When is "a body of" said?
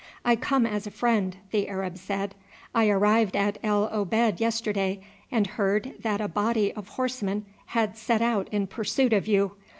6.19-6.87